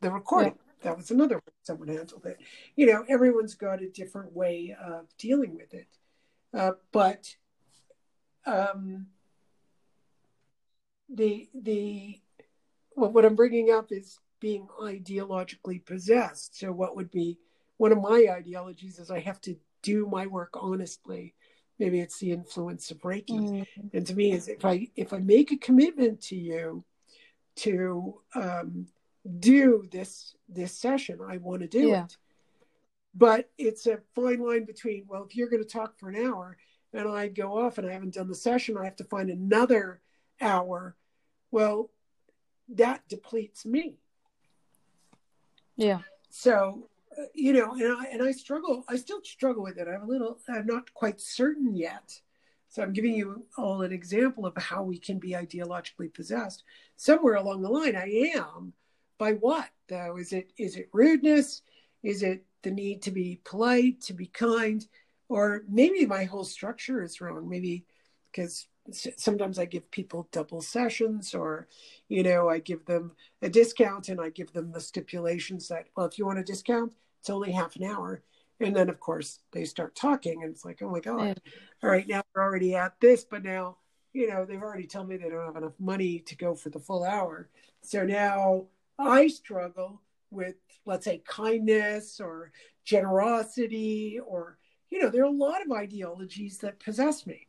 the 0.00 0.10
recording. 0.10 0.56
That 0.82 0.96
was 0.96 1.10
another 1.10 1.36
way 1.36 1.52
someone 1.62 1.88
handled 1.88 2.24
it. 2.26 2.38
You 2.74 2.86
know, 2.86 3.04
everyone's 3.08 3.54
got 3.54 3.82
a 3.82 3.88
different 3.88 4.32
way 4.32 4.74
of 4.82 5.06
dealing 5.18 5.54
with 5.54 5.74
it. 5.74 5.88
Uh, 6.54 6.72
but 6.90 7.36
um, 8.46 9.06
the, 11.08 11.48
the, 11.54 12.18
well, 12.96 13.12
what 13.12 13.24
I'm 13.24 13.36
bringing 13.36 13.70
up 13.70 13.92
is 13.92 14.18
being 14.40 14.66
ideologically 14.82 15.84
possessed. 15.84 16.58
So, 16.58 16.72
what 16.72 16.96
would 16.96 17.10
be 17.10 17.38
one 17.76 17.92
of 17.92 18.00
my 18.00 18.26
ideologies 18.30 18.98
is 18.98 19.10
I 19.10 19.20
have 19.20 19.40
to 19.42 19.56
do 19.82 20.06
my 20.06 20.26
work 20.26 20.54
honestly. 20.54 21.34
Maybe 21.80 22.00
it's 22.00 22.18
the 22.18 22.30
influence 22.30 22.90
of 22.90 22.98
Reiki, 22.98 23.40
Mm. 23.40 23.66
and 23.94 24.06
to 24.06 24.14
me, 24.14 24.32
is 24.32 24.48
if 24.48 24.66
I 24.66 24.88
if 24.96 25.14
I 25.14 25.18
make 25.18 25.50
a 25.50 25.56
commitment 25.56 26.20
to 26.24 26.36
you 26.36 26.84
to 27.56 28.20
um, 28.34 28.86
do 29.40 29.88
this 29.90 30.36
this 30.46 30.76
session, 30.76 31.20
I 31.26 31.38
want 31.38 31.62
to 31.62 31.68
do 31.68 31.88
Yeah. 31.88 32.04
it. 32.04 32.18
But 33.14 33.50
it's 33.56 33.86
a 33.86 34.02
fine 34.14 34.40
line 34.40 34.66
between 34.66 35.06
well, 35.08 35.24
if 35.24 35.34
you're 35.34 35.48
going 35.48 35.62
to 35.62 35.68
talk 35.68 35.98
for 35.98 36.10
an 36.10 36.16
hour 36.16 36.58
and 36.92 37.08
I 37.08 37.28
go 37.28 37.58
off 37.58 37.78
and 37.78 37.88
I 37.88 37.92
haven't 37.94 38.14
done 38.14 38.28
the 38.28 38.34
session, 38.34 38.76
I 38.76 38.84
have 38.84 38.96
to 38.96 39.04
find 39.04 39.30
another 39.30 40.02
hour. 40.38 40.96
Well, 41.50 41.90
that 42.68 43.08
depletes 43.08 43.64
me. 43.64 43.96
Yeah. 45.76 46.00
So, 46.28 46.89
you 47.34 47.52
know, 47.52 47.72
and 47.72 47.92
I 47.92 48.04
and 48.12 48.22
I 48.22 48.32
struggle. 48.32 48.84
I 48.88 48.96
still 48.96 49.20
struggle 49.22 49.62
with 49.62 49.78
it. 49.78 49.88
I'm 49.88 50.02
a 50.02 50.06
little. 50.06 50.38
I'm 50.48 50.66
not 50.66 50.92
quite 50.94 51.20
certain 51.20 51.74
yet. 51.74 52.20
So 52.68 52.82
I'm 52.82 52.92
giving 52.92 53.14
you 53.14 53.44
all 53.58 53.82
an 53.82 53.92
example 53.92 54.46
of 54.46 54.56
how 54.56 54.84
we 54.84 54.98
can 54.98 55.18
be 55.18 55.30
ideologically 55.30 56.12
possessed. 56.14 56.62
Somewhere 56.96 57.34
along 57.34 57.62
the 57.62 57.68
line, 57.68 57.96
I 57.96 58.32
am. 58.36 58.72
By 59.18 59.32
what 59.34 59.68
though? 59.88 60.16
Is 60.16 60.32
it 60.32 60.52
is 60.56 60.76
it 60.76 60.88
rudeness? 60.92 61.62
Is 62.02 62.22
it 62.22 62.44
the 62.62 62.70
need 62.70 63.02
to 63.02 63.10
be 63.10 63.40
polite, 63.44 64.00
to 64.02 64.14
be 64.14 64.26
kind, 64.26 64.86
or 65.28 65.64
maybe 65.68 66.06
my 66.06 66.24
whole 66.24 66.44
structure 66.44 67.02
is 67.02 67.20
wrong? 67.20 67.48
Maybe 67.48 67.84
because 68.30 68.66
sometimes 68.92 69.58
I 69.58 69.64
give 69.64 69.90
people 69.90 70.28
double 70.32 70.62
sessions, 70.62 71.34
or 71.34 71.68
you 72.08 72.22
know, 72.22 72.48
I 72.48 72.58
give 72.60 72.84
them 72.86 73.12
a 73.42 73.48
discount 73.48 74.08
and 74.08 74.20
I 74.20 74.30
give 74.30 74.52
them 74.52 74.72
the 74.72 74.80
stipulations 74.80 75.68
that, 75.68 75.86
well, 75.96 76.06
if 76.06 76.18
you 76.18 76.26
want 76.26 76.38
a 76.38 76.44
discount, 76.44 76.92
it's 77.20 77.30
only 77.30 77.52
half 77.52 77.76
an 77.76 77.84
hour. 77.84 78.22
And 78.60 78.74
then, 78.74 78.88
of 78.88 79.00
course, 79.00 79.38
they 79.52 79.64
start 79.64 79.94
talking, 79.94 80.42
and 80.42 80.52
it's 80.52 80.64
like, 80.64 80.82
oh 80.82 80.90
my 80.90 81.00
God, 81.00 81.26
Yeah. 81.26 81.52
all 81.82 81.90
right, 81.90 82.06
now 82.06 82.22
we're 82.34 82.42
already 82.42 82.74
at 82.74 82.98
this, 83.00 83.24
but 83.24 83.42
now, 83.42 83.78
you 84.12 84.28
know, 84.28 84.44
they've 84.44 84.60
already 84.62 84.86
told 84.86 85.08
me 85.08 85.16
they 85.16 85.30
don't 85.30 85.46
have 85.46 85.56
enough 85.56 85.78
money 85.78 86.18
to 86.20 86.36
go 86.36 86.54
for 86.54 86.68
the 86.68 86.78
full 86.78 87.04
hour. 87.04 87.48
So 87.82 88.04
now 88.04 88.66
I 88.98 89.28
struggle 89.28 90.02
with, 90.30 90.56
let's 90.84 91.06
say, 91.06 91.22
kindness 91.26 92.20
or 92.20 92.52
generosity, 92.84 94.18
or, 94.18 94.58
you 94.90 95.00
know, 95.00 95.08
there 95.08 95.22
are 95.22 95.26
a 95.26 95.30
lot 95.30 95.64
of 95.64 95.72
ideologies 95.72 96.58
that 96.58 96.80
possess 96.80 97.26
me. 97.26 97.46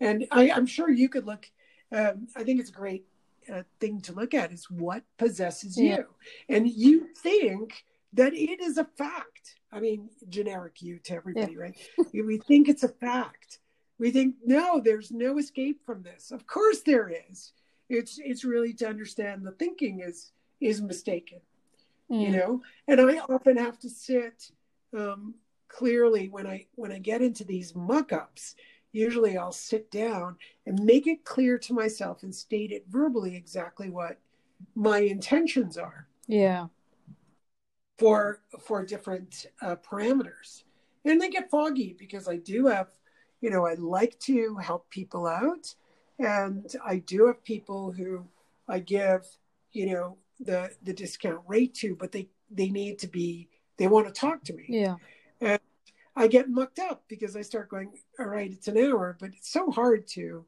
And 0.00 0.26
I, 0.30 0.50
I'm 0.50 0.66
sure 0.66 0.90
you 0.90 1.08
could 1.08 1.26
look, 1.26 1.50
um, 1.92 2.28
I 2.34 2.44
think 2.44 2.60
it's 2.60 2.70
a 2.70 2.72
great 2.72 3.04
uh, 3.52 3.62
thing 3.80 4.00
to 4.02 4.12
look 4.14 4.32
at 4.32 4.52
is 4.52 4.70
what 4.70 5.02
possesses 5.18 5.78
Yeah. 5.78 5.98
you. 5.98 6.04
And 6.48 6.68
you 6.68 7.08
think 7.14 7.84
that 8.12 8.34
it 8.34 8.60
is 8.60 8.78
a 8.78 8.84
fact. 8.84 9.56
I 9.72 9.80
mean, 9.80 10.08
generic 10.28 10.80
you 10.82 10.98
to 11.04 11.14
everybody, 11.14 11.56
right? 11.56 11.76
we 12.12 12.38
think 12.38 12.68
it's 12.68 12.84
a 12.84 12.88
fact. 12.88 13.60
We 13.98 14.10
think, 14.10 14.36
no, 14.44 14.80
there's 14.80 15.10
no 15.10 15.38
escape 15.38 15.80
from 15.84 16.02
this. 16.02 16.30
Of 16.30 16.46
course 16.46 16.80
there 16.82 17.10
is. 17.30 17.52
It's 17.88 18.18
it's 18.22 18.44
really 18.44 18.72
to 18.74 18.88
understand 18.88 19.44
the 19.46 19.52
thinking 19.52 20.00
is 20.00 20.32
is 20.60 20.80
mistaken 20.82 21.40
you 22.10 22.28
Mm. 22.30 22.32
know 22.36 22.62
and 22.88 23.00
i 23.02 23.18
often 23.18 23.56
have 23.58 23.78
to 23.78 23.88
sit 23.90 24.50
um, 24.96 25.34
clearly 25.68 26.28
when 26.30 26.46
i 26.46 26.66
when 26.74 26.90
i 26.90 26.98
get 26.98 27.20
into 27.22 27.44
these 27.44 27.74
muck-ups 27.76 28.54
usually 28.92 29.36
i'll 29.36 29.52
sit 29.52 29.90
down 29.90 30.36
and 30.66 30.82
make 30.84 31.06
it 31.06 31.24
clear 31.24 31.58
to 31.58 31.74
myself 31.74 32.22
and 32.22 32.34
state 32.34 32.72
it 32.72 32.84
verbally 32.88 33.36
exactly 33.36 33.90
what 33.90 34.18
my 34.74 34.98
intentions 35.00 35.76
are 35.76 36.06
Yeah. 36.26 36.68
For 37.98 38.40
for 38.60 38.84
different 38.84 39.46
uh, 39.62 39.76
parameters 39.76 40.62
and 41.04 41.20
they 41.20 41.28
get 41.28 41.50
foggy 41.50 41.94
because 41.98 42.28
i 42.28 42.36
do 42.36 42.66
have 42.66 42.88
you 43.40 43.50
know 43.50 43.66
i 43.66 43.74
like 43.74 44.18
to 44.18 44.56
help 44.56 44.88
people 44.90 45.26
out 45.26 45.74
and 46.18 46.74
i 46.84 46.98
do 46.98 47.26
have 47.26 47.42
people 47.44 47.92
who 47.92 48.24
i 48.68 48.78
give 48.78 49.26
you 49.72 49.86
know 49.86 50.16
the 50.40 50.70
the 50.82 50.92
discount 50.92 51.40
rate 51.46 51.74
to 51.74 51.96
but 51.96 52.12
they 52.12 52.28
they 52.50 52.68
need 52.68 52.98
to 52.98 53.06
be 53.06 53.48
they 53.78 53.86
want 53.86 54.06
to 54.06 54.12
talk 54.12 54.42
to 54.44 54.52
me 54.52 54.64
Yeah. 54.68 54.96
And 55.40 55.60
I 56.16 56.26
get 56.26 56.50
mucked 56.50 56.80
up 56.80 57.04
because 57.08 57.36
I 57.36 57.42
start 57.42 57.68
going, 57.68 57.92
all 58.18 58.26
right, 58.26 58.50
it's 58.50 58.66
an 58.66 58.76
hour, 58.76 59.16
but 59.20 59.30
it's 59.36 59.52
so 59.52 59.70
hard 59.70 60.08
to 60.08 60.44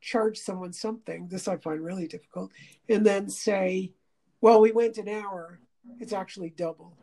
charge 0.00 0.38
someone 0.38 0.72
something. 0.72 1.28
This 1.28 1.46
I 1.46 1.56
find 1.58 1.84
really 1.84 2.08
difficult. 2.08 2.50
And 2.88 3.04
then 3.04 3.28
say, 3.28 3.92
well, 4.40 4.60
we 4.60 4.72
went 4.72 4.96
an 4.96 5.08
hour, 5.08 5.60
it's 6.00 6.12
actually 6.12 6.50
double. 6.50 6.96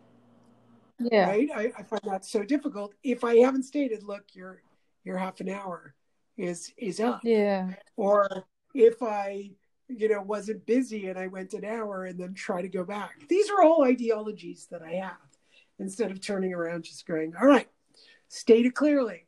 Yeah. 0.99 1.29
Right? 1.29 1.49
I, 1.55 1.71
I 1.77 1.83
find 1.83 2.01
that 2.05 2.25
so 2.25 2.43
difficult. 2.43 2.93
If 3.03 3.23
I 3.23 3.37
haven't 3.37 3.63
stated, 3.63 4.03
look, 4.03 4.23
your 4.33 4.61
your 5.03 5.17
half 5.17 5.39
an 5.39 5.49
hour 5.49 5.95
is 6.37 6.73
is 6.77 6.99
up. 6.99 7.21
Yeah. 7.23 7.73
Or 7.95 8.45
if 8.73 9.01
I, 9.01 9.51
you 9.87 10.09
know, 10.09 10.21
wasn't 10.21 10.65
busy 10.65 11.07
and 11.07 11.17
I 11.17 11.27
went 11.27 11.53
an 11.53 11.65
hour 11.65 12.05
and 12.05 12.19
then 12.19 12.33
try 12.33 12.61
to 12.61 12.69
go 12.69 12.83
back. 12.83 13.27
These 13.29 13.49
are 13.49 13.63
all 13.63 13.83
ideologies 13.83 14.67
that 14.71 14.81
I 14.81 14.93
have. 14.93 15.17
Instead 15.79 16.11
of 16.11 16.19
turning 16.19 16.53
around 16.53 16.83
just 16.83 17.07
going, 17.07 17.33
all 17.39 17.47
right, 17.47 17.69
state 18.27 18.65
it 18.65 18.75
clearly. 18.75 19.25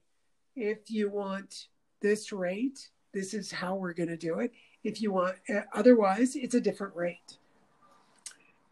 If 0.58 0.92
you 0.92 1.10
want 1.10 1.68
this 2.02 2.34
rate, 2.34 2.90
this 3.14 3.34
is 3.34 3.50
how 3.50 3.76
we're 3.76 3.94
going 3.94 4.10
to 4.10 4.18
do 4.18 4.40
it. 4.40 4.52
If 4.84 5.02
you 5.02 5.14
want, 5.14 5.38
uh, 5.50 5.62
otherwise, 5.74 6.36
it's 6.36 6.56
a 6.56 6.60
different 6.60 6.94
rate. 6.94 7.38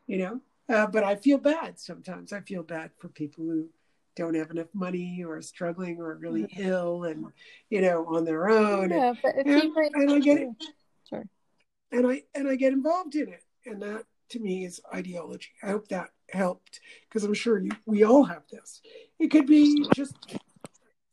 You 0.07 0.17
know, 0.17 0.41
uh, 0.69 0.87
but 0.87 1.03
I 1.03 1.15
feel 1.15 1.37
bad 1.37 1.79
sometimes. 1.79 2.31
I 2.31 2.41
feel 2.41 2.63
bad 2.63 2.91
for 2.99 3.09
people 3.09 3.45
who 3.45 3.69
don't 4.15 4.35
have 4.35 4.51
enough 4.51 4.67
money 4.73 5.23
or 5.25 5.37
are 5.37 5.41
struggling 5.41 5.99
or 5.99 6.15
really 6.15 6.47
ill 6.57 7.05
and, 7.05 7.27
you 7.69 7.81
know, 7.81 8.05
on 8.07 8.25
their 8.25 8.49
own. 8.49 8.89
Yeah. 8.89 9.13
But 9.21 9.35
if 9.37 9.47
and, 9.47 9.63
you 9.63 9.89
and 9.93 10.11
I 10.11 10.19
get 10.19 10.41
it. 10.41 10.49
Sorry. 11.05 11.25
And 11.91 12.05
I 12.05 12.23
and 12.35 12.47
I 12.47 12.55
get 12.55 12.73
involved 12.73 13.15
in 13.15 13.29
it. 13.29 13.43
And 13.65 13.81
that 13.81 14.03
to 14.29 14.39
me 14.39 14.65
is 14.65 14.81
ideology. 14.93 15.49
I 15.63 15.69
hope 15.69 15.87
that 15.87 16.09
helped 16.29 16.81
because 17.07 17.23
I'm 17.23 17.33
sure 17.33 17.59
you 17.59 17.71
we 17.85 18.03
all 18.03 18.25
have 18.25 18.43
this. 18.51 18.81
It 19.19 19.31
could 19.31 19.47
be 19.47 19.85
just 19.95 20.15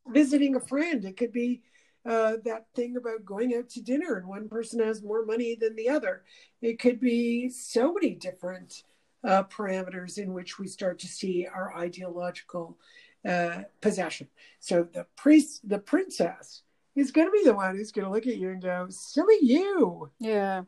visiting 0.08 0.56
a 0.56 0.60
friend. 0.60 1.04
It 1.04 1.16
could 1.16 1.32
be 1.32 1.62
uh, 2.04 2.34
that 2.44 2.66
thing 2.74 2.96
about 2.96 3.24
going 3.24 3.54
out 3.54 3.68
to 3.70 3.82
dinner 3.82 4.16
and 4.16 4.28
one 4.28 4.48
person 4.48 4.80
has 4.80 5.02
more 5.02 5.24
money 5.24 5.56
than 5.58 5.74
the 5.76 5.88
other. 5.88 6.24
It 6.60 6.78
could 6.78 7.00
be 7.00 7.48
so 7.48 7.92
many 7.92 8.14
different 8.14 8.82
uh, 9.24 9.44
parameters 9.44 10.18
in 10.18 10.32
which 10.32 10.58
we 10.58 10.68
start 10.68 10.98
to 11.00 11.08
see 11.08 11.46
our 11.52 11.76
ideological 11.76 12.78
uh, 13.26 13.62
possession. 13.80 14.28
So 14.60 14.86
the 14.92 15.06
priest, 15.16 15.68
the 15.68 15.78
princess, 15.78 16.62
is 16.94 17.10
going 17.10 17.26
to 17.26 17.32
be 17.32 17.44
the 17.44 17.54
one 17.54 17.76
who's 17.76 17.92
going 17.92 18.04
to 18.04 18.10
look 18.10 18.26
at 18.26 18.36
you 18.36 18.50
and 18.50 18.62
go, 18.62 18.86
"Silly 18.88 19.38
you! 19.42 20.10
Yeah. 20.18 20.62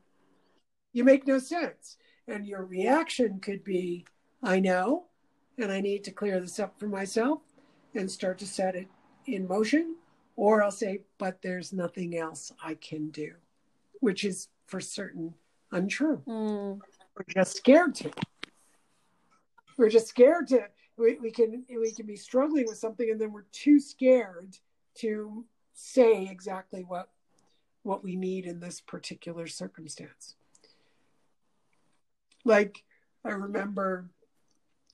You 0.93 1.05
make 1.05 1.27
no 1.27 1.39
sense." 1.39 1.97
And 2.27 2.47
your 2.47 2.65
reaction 2.65 3.41
could 3.41 3.65
be, 3.65 4.05
"I 4.43 4.61
know, 4.61 5.07
and 5.57 5.73
I 5.73 5.81
need 5.81 6.05
to 6.05 6.11
clear 6.11 6.41
this 6.41 6.59
up 6.59 6.79
for 6.79 6.89
myself 6.89 7.41
and 7.95 8.11
start 8.11 8.39
to 8.39 8.47
set 8.47 8.75
it 8.75 8.89
in 9.27 9.47
motion." 9.47 9.97
Or 10.37 10.63
I'll 10.63 10.71
say, 10.71 11.03
"But 11.19 11.43
there's 11.43 11.73
nothing 11.73 12.17
else 12.17 12.53
I 12.63 12.75
can 12.75 13.11
do," 13.11 13.35
which 14.01 14.25
is 14.25 14.49
for 14.67 14.81
certain 14.81 15.35
untrue. 15.73 16.23
Mm. 16.27 16.81
We're 17.17 17.35
just 17.35 17.57
scared 17.57 17.95
to. 17.97 18.11
We're 19.79 19.89
just 19.89 20.09
scared 20.09 20.49
to. 20.49 20.65
We, 20.99 21.17
we 21.23 21.31
can 21.31 21.65
we 21.71 21.93
can 21.93 22.05
be 22.07 22.17
struggling 22.17 22.67
with 22.67 22.77
something 22.79 23.09
and 23.09 23.21
then 23.21 23.33
we're 23.33 23.47
too 23.53 23.79
scared 23.79 24.57
to 24.97 25.45
say 25.73 26.27
exactly 26.27 26.83
what 26.83 27.09
what 27.85 28.03
we 28.03 28.17
need 28.17 28.45
in 28.45 28.59
this 28.59 28.81
particular 28.81 29.47
circumstance. 29.47 30.35
Like 32.45 32.83
I 33.25 33.31
remember, 33.31 34.11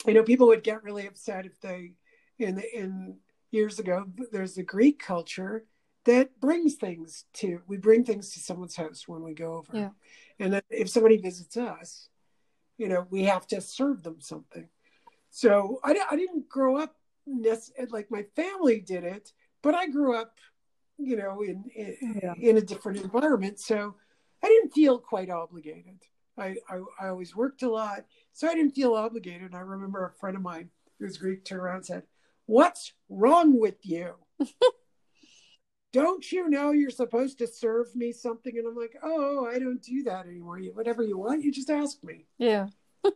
you 0.06 0.12
know, 0.12 0.22
people 0.22 0.48
would 0.48 0.62
get 0.62 0.84
really 0.84 1.06
upset 1.06 1.46
if 1.46 1.58
they 1.60 1.92
in 2.38 2.62
in 2.74 3.16
years 3.50 3.78
ago. 3.78 4.04
There's 4.30 4.58
a 4.58 4.62
Greek 4.62 4.98
culture 4.98 5.64
that 6.04 6.38
brings 6.38 6.74
things 6.74 7.24
to 7.34 7.62
we 7.66 7.78
bring 7.78 8.04
things 8.04 8.34
to 8.34 8.40
someone's 8.40 8.76
house 8.76 9.08
when 9.08 9.22
we 9.22 9.32
go 9.32 9.54
over, 9.54 9.70
Yeah. 9.72 9.90
and 10.38 10.52
then 10.52 10.62
if 10.68 10.90
somebody 10.90 11.16
visits 11.16 11.56
us, 11.56 12.10
you 12.76 12.88
know, 12.88 13.06
we 13.08 13.22
have 13.22 13.46
to 13.46 13.62
serve 13.62 14.02
them 14.02 14.20
something. 14.20 14.68
So 15.34 15.80
I, 15.82 15.98
I 16.12 16.14
didn't 16.14 16.48
grow 16.48 16.76
up 16.76 16.94
like 17.90 18.08
my 18.08 18.22
family 18.36 18.78
did 18.78 19.02
it, 19.02 19.32
but 19.64 19.74
I 19.74 19.88
grew 19.88 20.16
up, 20.16 20.38
you 20.96 21.16
know, 21.16 21.42
in 21.42 21.64
in, 21.74 22.20
Yeah. 22.22 22.34
in 22.38 22.56
a 22.56 22.60
different 22.60 23.00
environment, 23.00 23.58
so 23.58 23.96
I 24.44 24.46
didn't 24.46 24.70
feel 24.70 24.96
quite 24.96 25.30
obligated. 25.30 25.98
I, 26.38 26.54
I 26.68 26.78
I 27.00 27.08
always 27.08 27.34
worked 27.34 27.64
a 27.64 27.68
lot, 27.68 28.04
so 28.32 28.46
I 28.48 28.54
didn't 28.54 28.76
feel 28.76 28.94
obligated. 28.94 29.42
And 29.42 29.56
I 29.56 29.60
remember 29.60 30.06
a 30.06 30.12
friend 30.12 30.36
of 30.36 30.42
mine 30.42 30.70
who 31.00 31.04
was 31.06 31.18
Greek 31.18 31.44
turned 31.44 31.62
around 31.62 31.76
and 31.78 31.86
said, 31.86 32.02
"What's 32.46 32.92
wrong 33.08 33.58
with 33.58 33.84
you?" 33.84 34.14
Don't 35.92 36.30
you 36.30 36.48
know 36.48 36.70
you're 36.70 36.90
supposed 36.90 37.38
to 37.38 37.48
serve 37.48 37.94
me 37.96 38.12
something? 38.12 38.56
And 38.56 38.66
I'm 38.68 38.76
like, 38.76 38.96
oh, 39.02 39.46
I 39.46 39.60
don't 39.60 39.80
do 39.80 40.02
that 40.04 40.26
anymore. 40.26 40.58
You, 40.58 40.72
whatever 40.74 41.04
you 41.04 41.16
want, 41.16 41.44
you 41.44 41.52
just 41.52 41.70
ask 41.70 42.02
me. 42.04 42.26
Yeah. 42.38 42.68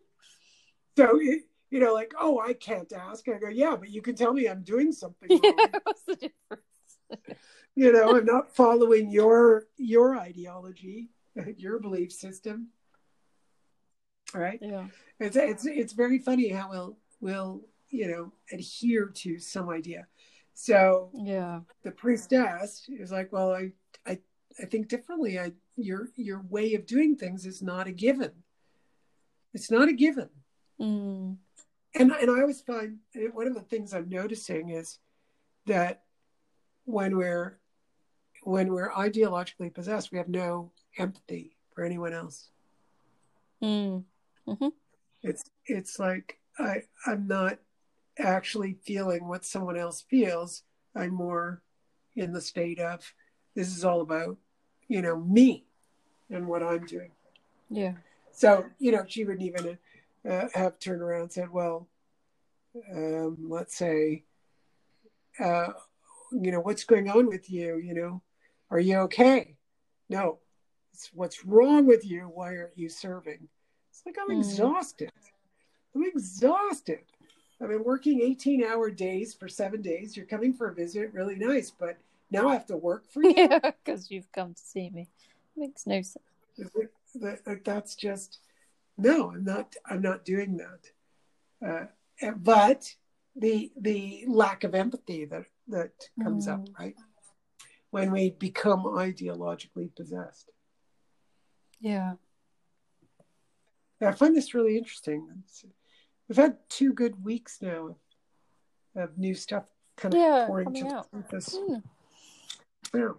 So, 0.96 1.18
it, 1.20 1.47
you 1.70 1.80
know, 1.80 1.92
like, 1.94 2.14
oh, 2.18 2.40
I 2.40 2.52
can't 2.54 2.92
ask. 2.92 3.28
I 3.28 3.38
go, 3.38 3.48
yeah, 3.48 3.76
but 3.76 3.90
you 3.90 4.00
can 4.02 4.14
tell 4.14 4.32
me 4.32 4.46
I'm 4.48 4.62
doing 4.62 4.92
something 4.92 5.28
wrong. 5.42 5.54
Yeah. 5.58 5.78
What's 5.82 6.02
the 6.04 6.16
difference? 6.16 6.62
you 7.74 7.92
know, 7.92 8.16
I'm 8.16 8.24
not 8.24 8.54
following 8.54 9.10
your 9.10 9.66
your 9.76 10.16
ideology, 10.18 11.10
your 11.56 11.78
belief 11.78 12.12
system. 12.12 12.68
All 14.34 14.40
right. 14.40 14.58
Yeah. 14.60 14.86
It's 15.20 15.36
it's 15.36 15.66
it's 15.66 15.92
very 15.92 16.18
funny 16.18 16.48
how 16.48 16.70
we'll 16.70 16.98
we'll 17.20 17.62
you 17.90 18.08
know 18.08 18.32
adhere 18.52 19.06
to 19.06 19.38
some 19.38 19.68
idea. 19.70 20.06
So 20.54 21.10
Yeah. 21.14 21.60
the 21.84 21.92
priestess 21.92 22.84
is 22.88 23.12
like, 23.12 23.32
well, 23.32 23.52
I 23.52 23.72
I 24.06 24.18
I 24.60 24.64
think 24.66 24.88
differently. 24.88 25.38
I 25.38 25.52
your 25.76 26.08
your 26.16 26.42
way 26.50 26.74
of 26.74 26.84
doing 26.86 27.16
things 27.16 27.46
is 27.46 27.62
not 27.62 27.86
a 27.86 27.92
given. 27.92 28.32
It's 29.54 29.70
not 29.70 29.88
a 29.88 29.92
given. 29.92 30.28
Mm. 30.80 31.36
And 31.98 32.12
and 32.12 32.30
I 32.30 32.40
always 32.40 32.60
find 32.60 32.98
one 33.32 33.46
of 33.46 33.54
the 33.54 33.60
things 33.60 33.92
I'm 33.92 34.08
noticing 34.08 34.70
is 34.70 34.98
that 35.66 36.02
when 36.84 37.16
we're 37.16 37.58
when 38.42 38.72
we're 38.72 38.90
ideologically 38.90 39.72
possessed, 39.72 40.12
we 40.12 40.18
have 40.18 40.28
no 40.28 40.70
empathy 40.96 41.56
for 41.74 41.84
anyone 41.84 42.12
else. 42.12 42.50
Mm. 43.62 44.04
It's 45.22 45.44
it's 45.66 45.98
like 45.98 46.38
I 46.58 46.82
I'm 47.06 47.26
not 47.26 47.58
actually 48.18 48.74
feeling 48.84 49.26
what 49.26 49.44
someone 49.44 49.76
else 49.76 50.04
feels. 50.08 50.62
I'm 50.94 51.14
more 51.14 51.62
in 52.16 52.32
the 52.32 52.40
state 52.40 52.80
of 52.80 53.12
this 53.54 53.76
is 53.76 53.84
all 53.84 54.00
about, 54.00 54.36
you 54.88 55.02
know, 55.02 55.18
me 55.18 55.64
and 56.30 56.46
what 56.46 56.62
I'm 56.62 56.86
doing. 56.86 57.10
Yeah. 57.70 57.94
So, 58.32 58.66
you 58.78 58.92
know, 58.92 59.04
she 59.06 59.24
wouldn't 59.24 59.42
even 59.42 59.78
uh, 60.28 60.48
have 60.54 60.78
turned 60.78 61.02
around 61.02 61.22
and 61.22 61.32
said, 61.32 61.50
well, 61.50 61.88
um, 62.94 63.36
let's 63.48 63.76
say, 63.76 64.24
uh, 65.40 65.68
you 66.32 66.50
know, 66.52 66.60
what's 66.60 66.84
going 66.84 67.08
on 67.08 67.26
with 67.26 67.50
you? 67.50 67.78
You 67.78 67.94
know, 67.94 68.22
are 68.70 68.80
you 68.80 68.98
okay? 69.00 69.56
No. 70.08 70.38
It's 70.92 71.10
what's 71.14 71.44
wrong 71.44 71.86
with 71.86 72.04
you? 72.04 72.22
Why 72.22 72.56
aren't 72.56 72.76
you 72.76 72.88
serving? 72.88 73.48
It's 73.90 74.02
like, 74.04 74.16
I'm 74.20 74.30
Mm. 74.34 74.38
exhausted. 74.38 75.10
I'm 75.94 76.02
exhausted. 76.04 77.00
I've 77.60 77.68
been 77.68 77.84
working 77.84 78.20
18 78.20 78.62
hour 78.64 78.90
days 78.90 79.34
for 79.34 79.48
seven 79.48 79.82
days. 79.82 80.16
You're 80.16 80.26
coming 80.26 80.52
for 80.54 80.68
a 80.68 80.74
visit, 80.74 81.12
really 81.12 81.34
nice, 81.36 81.70
but 81.70 81.98
now 82.30 82.48
I 82.48 82.52
have 82.54 82.66
to 82.66 82.76
work 82.76 83.08
for 83.10 83.22
you. 83.22 83.34
Yeah. 83.36 83.58
Because 83.84 84.10
you've 84.10 84.30
come 84.32 84.54
to 84.54 84.60
see 84.60 84.90
me. 84.90 85.08
Makes 85.56 85.86
no 85.86 86.02
sense. 86.02 86.18
that, 87.14 87.44
that- 87.44 87.64
that's 87.64 87.94
just 87.96 88.38
no 88.96 89.30
i'm 89.32 89.44
not 89.44 89.74
i'm 89.86 90.02
not 90.02 90.24
doing 90.24 90.56
that 90.58 90.90
uh, 91.66 91.86
but 92.36 92.94
the 93.36 93.70
the 93.80 94.24
lack 94.26 94.64
of 94.64 94.74
empathy 94.74 95.24
that 95.26 95.44
that 95.68 95.92
comes 96.22 96.48
up 96.48 96.60
Mm. 96.60 96.78
right 96.78 96.96
when 97.90 98.10
we 98.10 98.30
become 98.30 98.82
ideologically 98.84 99.94
possessed 99.94 100.50
Yeah. 101.80 102.14
i 104.00 104.12
find 104.12 104.34
this 104.36 104.54
really 104.54 104.76
interesting 104.76 105.28
It's- 105.44 105.64
we've 106.28 106.36
had 106.36 106.58
two 106.68 106.92
good 106.92 107.24
weeks 107.24 107.60
now 107.62 107.86
of, 107.88 107.96
of 108.96 109.18
new 109.18 109.34
stuff 109.34 109.66
kind 109.96 110.14
of 110.14 110.20
Yeah, 110.20 110.46
pouring 110.46 110.74
to 110.74 111.04
surface 111.12 111.56
Mm. 111.56 111.82
Yeah. 112.94 113.12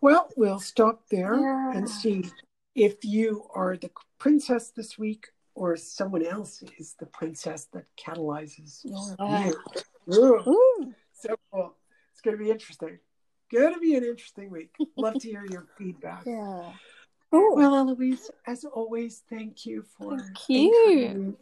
Well, 0.00 0.28
we'll 0.36 0.60
stop 0.60 1.08
there 1.08 1.34
Yeah. 1.34 1.72
and 1.76 1.88
see 1.90 2.30
if 2.76 3.04
you 3.04 3.48
are 3.52 3.76
the 3.76 3.90
princess 4.18 4.70
this 4.70 4.96
week 4.96 5.32
or 5.58 5.76
someone 5.76 6.24
else 6.24 6.62
is 6.78 6.94
the 7.00 7.06
princess 7.06 7.66
that 7.72 7.84
catalyzes 7.98 8.80
Yeah. 8.84 9.50
you. 10.08 10.14
Ooh, 10.14 10.50
Ooh. 10.50 10.94
so 11.12 11.34
cool. 11.52 11.74
It's 12.12 12.20
going 12.20 12.36
to 12.38 12.42
be 12.42 12.50
interesting. 12.50 12.98
Going 13.52 13.74
to 13.74 13.80
be 13.80 13.96
an 13.96 14.04
interesting 14.04 14.50
week. 14.50 14.74
Love 14.96 15.14
to 15.14 15.28
hear 15.28 15.44
your 15.50 15.66
feedback. 15.76 16.22
Yeah. 16.26 16.70
Cool. 17.32 17.56
Well, 17.56 17.74
Eloise, 17.74 18.30
as 18.46 18.64
always, 18.64 19.22
thank 19.28 19.66
you 19.66 19.84
for 19.98 20.16
Thank 20.18 20.48
you. 20.48 20.72
anchoring 21.04 21.26
me, 21.30 21.34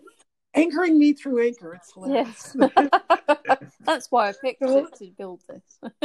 anchoring 0.54 0.98
me 0.98 1.12
through 1.12 1.46
Anchor. 1.46 1.74
It's 1.74 1.92
hilarious. 1.92 2.56
yes. 2.58 3.72
That's 3.80 4.10
why 4.10 4.30
I 4.30 4.32
picked 4.40 4.62
Well- 4.62 4.86
it 4.86 4.94
to 4.96 5.10
build 5.18 5.42
this. 5.48 6.00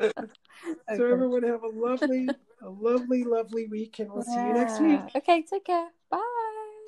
So 0.96 1.06
everyone 1.06 1.42
have 1.44 1.62
a 1.62 1.68
lovely, 1.68 2.28
a 2.62 2.68
lovely, 2.68 3.24
lovely 3.24 3.66
week, 3.68 3.98
and 4.00 4.10
we'll 4.12 4.22
see 4.22 4.32
you 4.34 4.52
next 4.52 4.80
week. 4.80 5.00
Okay, 5.16 5.42
take 5.42 5.64
care. 5.64 5.88
Bye. 6.10 6.18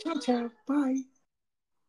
Ciao, 0.00 0.18
ciao. 0.18 0.50
Bye. 0.66 1.04